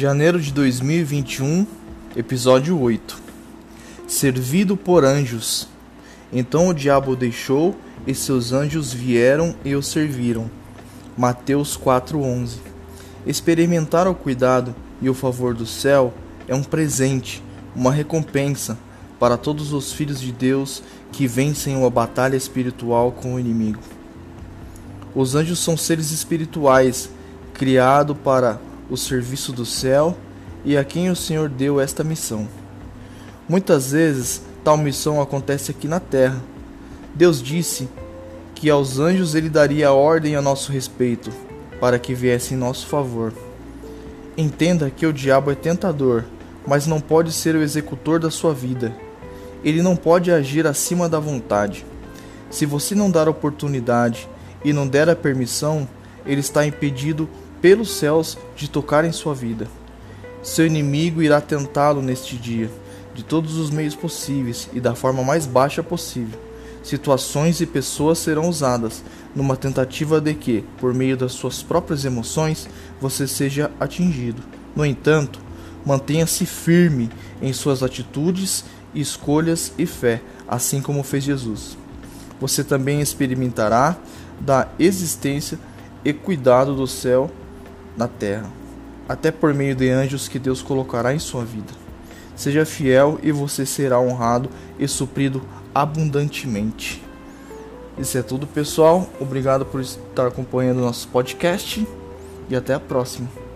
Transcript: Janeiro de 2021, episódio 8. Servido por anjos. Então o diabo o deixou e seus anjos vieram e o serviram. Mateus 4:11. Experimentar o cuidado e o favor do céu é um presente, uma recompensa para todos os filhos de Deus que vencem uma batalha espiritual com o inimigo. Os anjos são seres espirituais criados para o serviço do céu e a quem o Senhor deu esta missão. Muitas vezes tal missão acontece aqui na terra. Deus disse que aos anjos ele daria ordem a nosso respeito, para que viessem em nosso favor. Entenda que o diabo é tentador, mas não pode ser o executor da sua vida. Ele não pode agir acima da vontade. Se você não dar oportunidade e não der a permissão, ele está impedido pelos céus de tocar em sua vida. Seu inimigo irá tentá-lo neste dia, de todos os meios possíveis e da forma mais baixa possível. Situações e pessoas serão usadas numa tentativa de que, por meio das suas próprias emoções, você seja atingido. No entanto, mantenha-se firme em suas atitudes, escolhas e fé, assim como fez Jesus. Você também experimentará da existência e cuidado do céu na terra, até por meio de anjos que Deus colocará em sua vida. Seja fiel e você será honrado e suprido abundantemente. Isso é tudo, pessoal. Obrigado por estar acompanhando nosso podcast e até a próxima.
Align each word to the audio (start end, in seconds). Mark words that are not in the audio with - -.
Janeiro 0.00 0.40
de 0.40 0.52
2021, 0.52 1.66
episódio 2.14 2.80
8. 2.80 3.20
Servido 4.06 4.76
por 4.76 5.04
anjos. 5.04 5.66
Então 6.32 6.68
o 6.68 6.72
diabo 6.72 7.10
o 7.10 7.16
deixou 7.16 7.74
e 8.06 8.14
seus 8.14 8.52
anjos 8.52 8.92
vieram 8.92 9.56
e 9.64 9.74
o 9.74 9.82
serviram. 9.82 10.48
Mateus 11.16 11.76
4:11. 11.76 12.58
Experimentar 13.26 14.06
o 14.06 14.14
cuidado 14.14 14.72
e 15.02 15.10
o 15.10 15.14
favor 15.14 15.52
do 15.52 15.66
céu 15.66 16.14
é 16.46 16.54
um 16.54 16.62
presente, 16.62 17.42
uma 17.74 17.90
recompensa 17.90 18.78
para 19.18 19.36
todos 19.36 19.72
os 19.72 19.92
filhos 19.92 20.20
de 20.20 20.30
Deus 20.30 20.80
que 21.10 21.26
vencem 21.26 21.76
uma 21.76 21.90
batalha 21.90 22.36
espiritual 22.36 23.10
com 23.10 23.34
o 23.34 23.40
inimigo. 23.40 23.80
Os 25.12 25.34
anjos 25.34 25.58
são 25.58 25.76
seres 25.76 26.12
espirituais 26.12 27.10
criados 27.52 28.16
para 28.22 28.60
o 28.90 28.96
serviço 28.96 29.52
do 29.52 29.66
céu 29.66 30.16
e 30.64 30.76
a 30.76 30.84
quem 30.84 31.10
o 31.10 31.16
Senhor 31.16 31.48
deu 31.48 31.80
esta 31.80 32.02
missão. 32.02 32.48
Muitas 33.48 33.92
vezes 33.92 34.42
tal 34.62 34.76
missão 34.76 35.20
acontece 35.20 35.70
aqui 35.70 35.88
na 35.88 36.00
terra. 36.00 36.40
Deus 37.14 37.42
disse 37.42 37.88
que 38.54 38.68
aos 38.68 38.98
anjos 38.98 39.34
ele 39.34 39.48
daria 39.48 39.92
ordem 39.92 40.36
a 40.36 40.42
nosso 40.42 40.72
respeito, 40.72 41.30
para 41.80 41.98
que 41.98 42.14
viessem 42.14 42.56
em 42.56 42.60
nosso 42.60 42.86
favor. 42.86 43.32
Entenda 44.36 44.90
que 44.90 45.06
o 45.06 45.12
diabo 45.12 45.50
é 45.50 45.54
tentador, 45.54 46.24
mas 46.66 46.86
não 46.86 47.00
pode 47.00 47.32
ser 47.32 47.54
o 47.54 47.62
executor 47.62 48.18
da 48.20 48.30
sua 48.30 48.52
vida. 48.52 48.94
Ele 49.64 49.82
não 49.82 49.96
pode 49.96 50.30
agir 50.30 50.66
acima 50.66 51.08
da 51.08 51.18
vontade. 51.18 51.86
Se 52.50 52.66
você 52.66 52.94
não 52.94 53.10
dar 53.10 53.28
oportunidade 53.28 54.28
e 54.64 54.72
não 54.72 54.86
der 54.86 55.08
a 55.08 55.16
permissão, 55.16 55.88
ele 56.26 56.40
está 56.40 56.66
impedido 56.66 57.28
pelos 57.60 57.90
céus 57.92 58.38
de 58.56 58.68
tocar 58.68 59.04
em 59.04 59.12
sua 59.12 59.34
vida. 59.34 59.66
Seu 60.42 60.66
inimigo 60.66 61.22
irá 61.22 61.40
tentá-lo 61.40 62.00
neste 62.00 62.36
dia, 62.36 62.70
de 63.14 63.22
todos 63.22 63.56
os 63.56 63.70
meios 63.70 63.94
possíveis 63.94 64.68
e 64.72 64.80
da 64.80 64.94
forma 64.94 65.22
mais 65.22 65.46
baixa 65.46 65.82
possível. 65.82 66.38
Situações 66.82 67.60
e 67.60 67.66
pessoas 67.66 68.18
serão 68.18 68.48
usadas 68.48 69.02
numa 69.34 69.56
tentativa 69.56 70.20
de 70.20 70.32
que, 70.34 70.64
por 70.78 70.94
meio 70.94 71.16
das 71.16 71.32
suas 71.32 71.62
próprias 71.62 72.04
emoções, 72.04 72.68
você 73.00 73.26
seja 73.26 73.70
atingido. 73.78 74.42
No 74.74 74.86
entanto, 74.86 75.40
mantenha-se 75.84 76.46
firme 76.46 77.10
em 77.42 77.52
suas 77.52 77.82
atitudes, 77.82 78.64
escolhas 78.94 79.72
e 79.76 79.84
fé, 79.84 80.22
assim 80.46 80.80
como 80.80 81.02
fez 81.02 81.24
Jesus. 81.24 81.76
Você 82.40 82.62
também 82.62 83.00
experimentará 83.00 83.96
da 84.40 84.68
existência 84.78 85.58
e 86.04 86.12
cuidado 86.12 86.74
do 86.74 86.86
céu 86.86 87.30
na 87.98 88.06
terra, 88.08 88.48
até 89.08 89.32
por 89.32 89.52
meio 89.52 89.74
de 89.74 89.90
anjos 89.90 90.28
que 90.28 90.38
Deus 90.38 90.62
colocará 90.62 91.12
em 91.12 91.18
sua 91.18 91.44
vida. 91.44 91.72
Seja 92.36 92.64
fiel 92.64 93.18
e 93.22 93.32
você 93.32 93.66
será 93.66 93.98
honrado 93.98 94.48
e 94.78 94.86
suprido 94.86 95.42
abundantemente. 95.74 97.02
Isso 97.98 98.16
é 98.16 98.22
tudo, 98.22 98.46
pessoal. 98.46 99.10
Obrigado 99.20 99.66
por 99.66 99.80
estar 99.80 100.28
acompanhando 100.28 100.80
nosso 100.80 101.08
podcast 101.08 101.84
e 102.48 102.54
até 102.54 102.72
a 102.72 102.80
próxima. 102.80 103.47